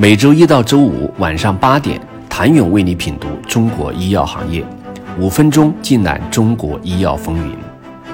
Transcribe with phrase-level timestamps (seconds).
[0.00, 2.00] 每周一到周五晚上八点，
[2.30, 4.64] 谭勇为你品读中国医药行业，
[5.18, 7.56] 五分钟尽览中国医药风云。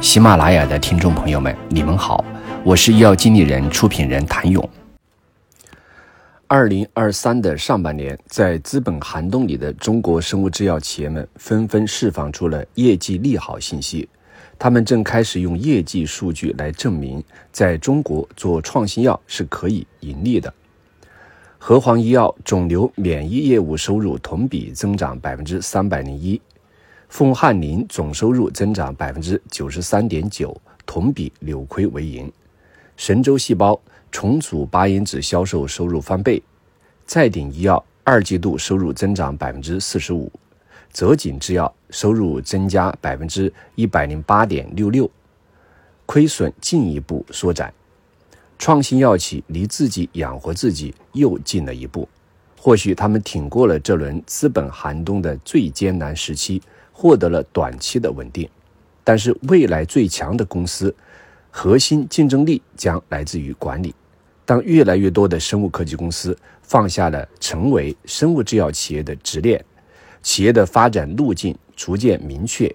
[0.00, 2.24] 喜马拉雅的听众朋友们，你们好，
[2.64, 4.66] 我是医药经理人、出品人谭勇。
[6.46, 14.08] 二零二三的上半年，在资本寒冬里的中国生物制药企业们纷纷释放出了业绩利好信息，
[14.58, 17.22] 他们正开始用业绩数据来证明，
[17.52, 20.50] 在中国做创新药是可以盈利的。
[21.66, 26.38] 和黄医药肿瘤免疫业务收入同比增长百分之三百零一，
[27.08, 30.54] 凤汉林总收入增长百分之九十三点九，
[30.84, 32.30] 同比扭亏为盈。
[32.98, 33.80] 神州细胞
[34.12, 36.42] 重组八因子销售收入翻倍，
[37.06, 40.30] 再鼎医药二季度收入增长百分之四十五，
[40.92, 45.10] 泽锦制药收入增加百分之一百零八点六六，
[46.04, 47.72] 亏损进一步缩窄。
[48.58, 52.08] 创新药企离自己养活自己又近了一步，
[52.58, 58.48] 或许他们挺过了这轮资本寒冬的最艰难时期，获得了短期的稳定。
[59.02, 60.94] 但是未来最强的公司，
[61.50, 63.94] 核心竞争力将来自于管理。
[64.46, 69.62] 当越来越多的生物科技公司放下了成为生物制药企业的执念，
[70.22, 72.74] 企业的发展路径逐渐明确，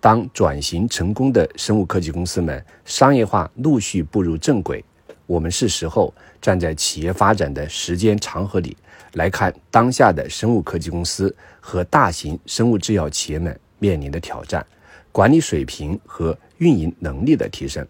[0.00, 4.84] 当转型成功的生物科技公司们商业化陆续步入正轨。
[5.30, 8.76] 我们是时候站在企业发展的时间长河里
[9.12, 14.66] 来看当下的生物科技公司和大型生物制药企业们面临的挑战，
[15.12, 17.86] 管理水平和运营能力的提升。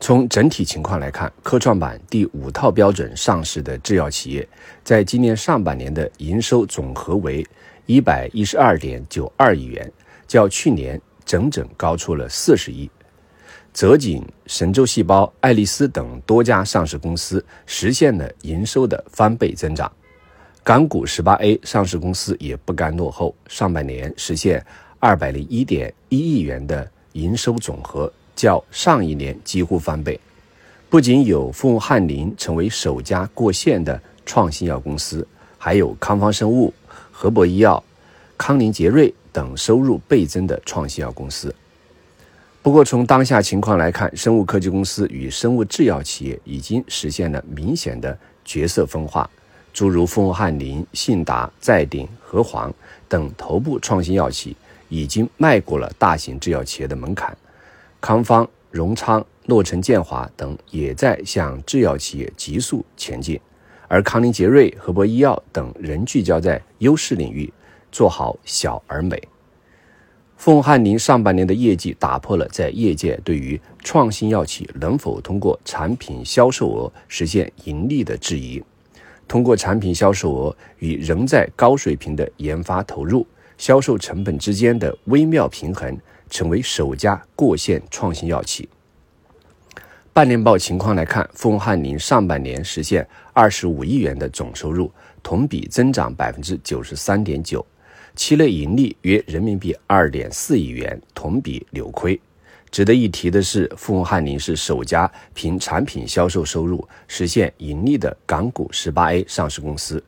[0.00, 4.46] 从整体情况来看，科创板第五套标准上市的制药企业，
[4.82, 7.46] 在今年上半年的营收总和为
[7.86, 9.88] 一百一十二点九二亿元，
[10.26, 12.90] 较去年整整高出了四十亿。
[13.76, 19.92] 泽锦、神州细胞、爱丽丝等多家上市公司实现了营收的翻倍增长，
[20.64, 24.64] 港股十八 A 上市公司也不甘落后，上半年实现
[24.98, 30.18] 二百零一点一亿元的营收总和，较上一年几乎翻倍。
[30.88, 35.28] 不仅有凤汉林成为首家过线的创新药公司，
[35.58, 36.72] 还有康方生物、
[37.12, 37.84] 合博医药、
[38.38, 41.54] 康宁杰瑞等收入倍增的创新药公司。
[42.66, 49.30] 不过，从当下情况来看，生物科技公司与生物制药企业已经实现了明显的角色分化。
[49.72, 52.74] 诸如凤汉林、信达、再鼎、和黄
[53.08, 54.56] 等头部创新药企
[54.88, 57.38] 已经迈过了大型制药企业的门槛，
[58.00, 63.40] 康方、荣昌、诺城建华等也在向制药企业急速前进，
[63.86, 67.52] 而康宁杰瑞、合博医药等仍聚焦在优势领域，
[67.92, 69.22] 做好小而美。
[70.36, 78.62] 凤汉林上半年的业绩打破了在业界对于创新药企能否通过产品销售额实现盈利的质疑。
[79.26, 83.26] 通过产品销售额与仍在高水平的研发投入、
[83.58, 85.98] 销售成本之间的微妙平衡，
[86.30, 88.68] 成为首家过线创新药企。
[90.12, 94.92] 半年报情况来看，凤汉林上半年实现二十五亿元的总收入，
[95.22, 97.66] 同比增长百分之九十三点九。
[98.16, 102.18] 期内盈利约人民币二点四亿元，同比扭亏。
[102.70, 110.02] 值得一提的是，富宏汉林是首家凭产品销售收入实现盈利的港股十八 A 上市公司。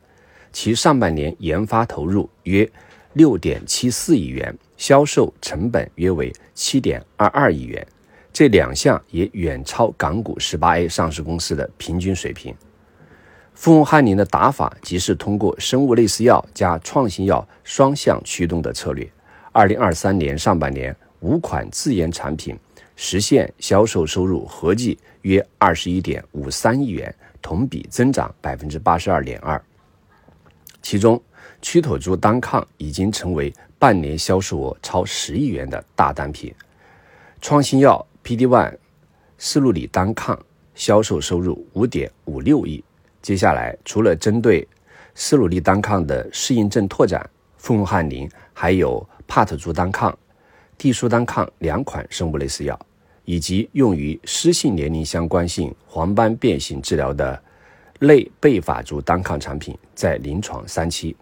[0.51, 2.67] 其上半年研发投入约
[3.13, 7.85] 六点七四亿元，销售成本约为七点二二亿元，
[8.33, 12.55] 这两项也远超港股十八 A 上市公司的平均水平。
[13.59, 19.05] 富汉林的打法即是通过生物类似药加创新药双向驱动的策略。
[19.51, 22.57] 二零二三年上半年，五款自研产品
[22.95, 29.61] 实现销售收入合计约二十一点五三亿元，同比增长百分之八十二点二。
[30.81, 31.21] 其中，
[31.61, 36.55] 曲妥珠单抗已经成为半年销售额超十亿元的大单品。
[37.41, 38.77] 创新药 PD One
[39.37, 40.39] 斯路里单抗
[40.75, 42.81] 销售收入五点五六亿。
[43.21, 44.67] 接下来，除了针对
[45.13, 50.17] 斯鲁利单抗的适应症拓展，凤汉林还有帕特珠单抗、
[50.77, 52.79] 地舒单抗两款生物类似药，
[53.25, 57.39] 以及用于湿性年龄相关性黄斑变性治疗的
[57.99, 61.15] 类贝法珠单抗产品在临床三期。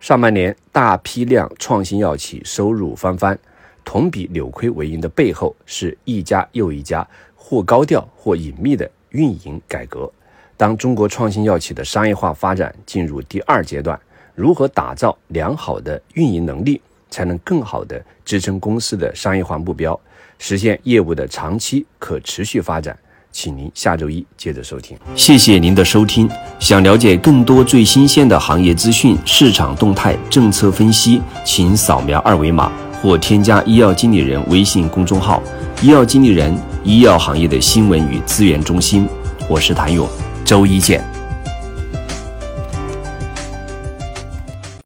[0.00, 3.38] 上半年大批量创新药企收入翻番，
[3.86, 10.12] 同比扭亏为盈的背后，是一家又一家或高调或隐秘的运营改革。
[10.56, 13.98] 当中国创新药企的商业化发展进入第二阶段，
[14.34, 16.80] 如何打造良好的运营能力，
[17.10, 19.98] 才能更好地支撑公司的商业化目标，
[20.38, 22.96] 实现业务的长期可持续发展？
[23.32, 24.96] 请您下周一接着收听。
[25.16, 26.30] 谢谢您的收听。
[26.60, 32.70] 想了解更多最新鲜的行业资讯、市场动态、政策分析，请扫描二维码
[33.02, 35.42] 或添加医药经理人微信公众号
[35.82, 39.08] “医药经理人”，医药行业的新闻与资源中心。
[39.48, 40.08] 我是谭勇，
[40.44, 41.13] 周一见。